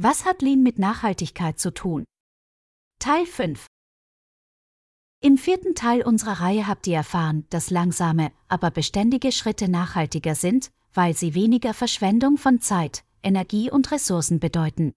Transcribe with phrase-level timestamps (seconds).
[0.00, 2.04] Was hat Lean mit Nachhaltigkeit zu tun?
[3.00, 3.66] Teil 5
[5.20, 10.70] Im vierten Teil unserer Reihe habt ihr erfahren, dass langsame, aber beständige Schritte nachhaltiger sind,
[10.94, 14.92] weil sie weniger Verschwendung von Zeit, Energie und Ressourcen bedeuten.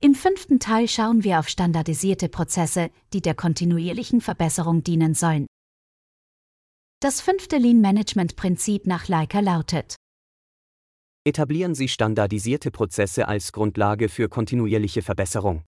[0.00, 5.46] Im fünften Teil schauen wir auf standardisierte Prozesse, die der kontinuierlichen Verbesserung dienen sollen.
[6.98, 9.94] Das fünfte Lean-Management-Prinzip nach Leica lautet.
[11.26, 15.64] Etablieren Sie standardisierte Prozesse als Grundlage für kontinuierliche Verbesserung.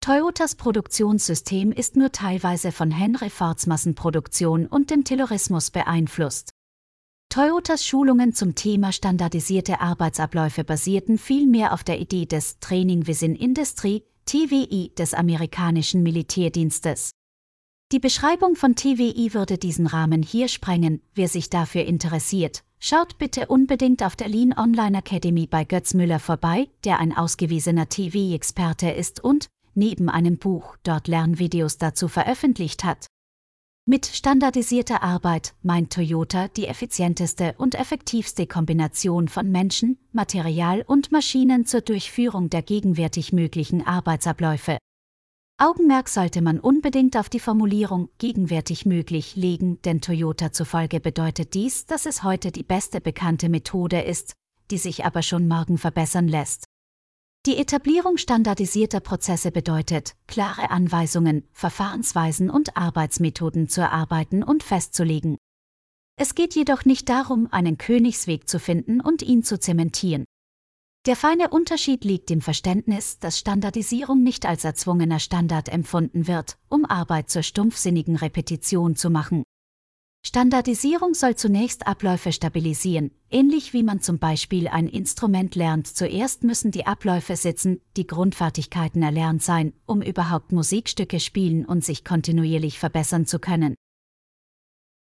[0.00, 6.50] Toyotas Produktionssystem ist nur teilweise von Henry Fords Massenproduktion und dem Taylorismus beeinflusst.
[7.28, 14.04] Toyotas Schulungen zum Thema standardisierte Arbeitsabläufe basierten vielmehr auf der Idee des Training Within Industry,
[14.26, 17.12] TWI, des amerikanischen Militärdienstes.
[17.92, 22.64] Die Beschreibung von TWI würde diesen Rahmen hier sprengen, wer sich dafür interessiert.
[22.88, 27.88] Schaut bitte unbedingt auf der Lean Online Academy bei Götz Müller vorbei, der ein ausgewiesener
[27.88, 33.08] TWI-Experte ist und, neben einem Buch, dort Lernvideos dazu veröffentlicht hat.
[33.86, 41.66] Mit standardisierter Arbeit meint Toyota die effizienteste und effektivste Kombination von Menschen, Material und Maschinen
[41.66, 44.78] zur Durchführung der gegenwärtig möglichen Arbeitsabläufe.
[45.58, 51.86] Augenmerk sollte man unbedingt auf die Formulierung gegenwärtig möglich legen, denn Toyota zufolge bedeutet dies,
[51.86, 54.34] dass es heute die beste bekannte Methode ist,
[54.70, 56.66] die sich aber schon morgen verbessern lässt.
[57.46, 65.38] Die Etablierung standardisierter Prozesse bedeutet, klare Anweisungen, Verfahrensweisen und Arbeitsmethoden zu erarbeiten und festzulegen.
[66.18, 70.26] Es geht jedoch nicht darum, einen Königsweg zu finden und ihn zu zementieren.
[71.06, 76.84] Der feine Unterschied liegt im Verständnis, dass Standardisierung nicht als erzwungener Standard empfunden wird, um
[76.84, 79.44] Arbeit zur stumpfsinnigen Repetition zu machen.
[80.26, 85.86] Standardisierung soll zunächst Abläufe stabilisieren, ähnlich wie man zum Beispiel ein Instrument lernt.
[85.86, 92.04] Zuerst müssen die Abläufe sitzen, die Grundfertigkeiten erlernt sein, um überhaupt Musikstücke spielen und sich
[92.04, 93.76] kontinuierlich verbessern zu können.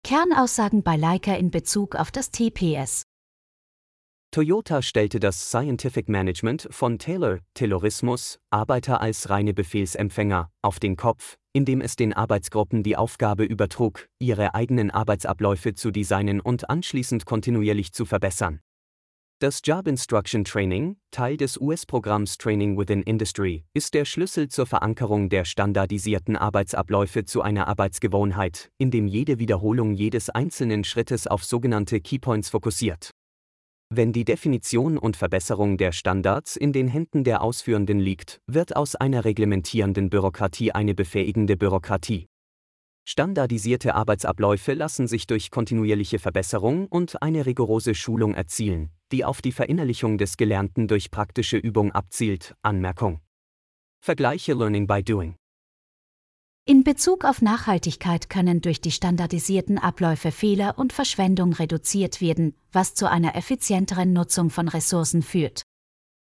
[0.02, 3.04] Kernaussagen bei Leica in Bezug auf das TPS.
[4.34, 11.36] Toyota stellte das Scientific Management von Taylor, Taylorismus, Arbeiter als reine Befehlsempfänger, auf den Kopf,
[11.52, 17.92] indem es den Arbeitsgruppen die Aufgabe übertrug, ihre eigenen Arbeitsabläufe zu designen und anschließend kontinuierlich
[17.92, 18.58] zu verbessern.
[19.38, 25.28] Das Job Instruction Training, Teil des US-Programms Training Within Industry, ist der Schlüssel zur Verankerung
[25.28, 32.50] der standardisierten Arbeitsabläufe zu einer Arbeitsgewohnheit, indem jede Wiederholung jedes einzelnen Schrittes auf sogenannte Keypoints
[32.50, 33.12] fokussiert.
[33.96, 38.96] Wenn die Definition und Verbesserung der Standards in den Händen der Ausführenden liegt, wird aus
[38.96, 42.26] einer reglementierenden Bürokratie eine befähigende Bürokratie.
[43.04, 49.52] Standardisierte Arbeitsabläufe lassen sich durch kontinuierliche Verbesserung und eine rigorose Schulung erzielen, die auf die
[49.52, 52.56] Verinnerlichung des Gelernten durch praktische Übung abzielt.
[52.62, 53.20] Anmerkung.
[54.00, 55.36] Vergleiche Learning by Doing.
[56.66, 62.94] In Bezug auf Nachhaltigkeit können durch die standardisierten Abläufe Fehler und Verschwendung reduziert werden, was
[62.94, 65.64] zu einer effizienteren Nutzung von Ressourcen führt.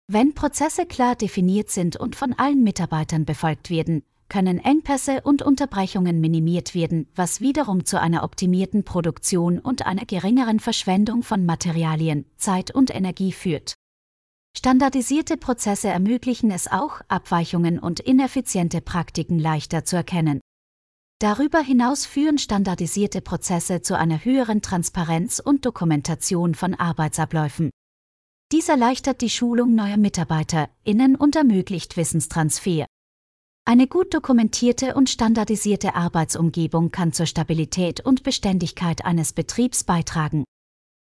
[0.06, 6.20] Wenn Prozesse klar definiert sind und von allen Mitarbeitern befolgt werden, können Engpässe und Unterbrechungen
[6.20, 12.72] minimiert werden, was wiederum zu einer optimierten Produktion und einer geringeren Verschwendung von Materialien, Zeit
[12.72, 13.74] und Energie führt.
[14.56, 20.40] Standardisierte Prozesse ermöglichen es auch, Abweichungen und ineffiziente Praktiken leichter zu erkennen.
[21.18, 27.70] Darüber hinaus führen standardisierte Prozesse zu einer höheren Transparenz und Dokumentation von Arbeitsabläufen.
[28.52, 32.86] Dies erleichtert die Schulung neuer MitarbeiterInnen und ermöglicht Wissenstransfer.
[33.64, 40.44] Eine gut dokumentierte und standardisierte Arbeitsumgebung kann zur Stabilität und Beständigkeit eines Betriebs beitragen.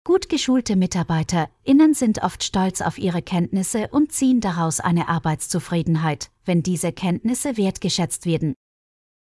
[0.03, 6.63] Gut geschulte MitarbeiterInnen sind oft stolz auf ihre Kenntnisse und ziehen daraus eine Arbeitszufriedenheit, wenn
[6.63, 8.55] diese Kenntnisse wertgeschätzt werden.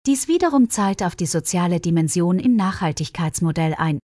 [0.06, 3.98] Dies wiederum zahlt auf die soziale Dimension im Nachhaltigkeitsmodell ein.